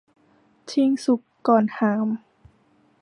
[0.71, 2.07] ชิงสุกก่อนห่าม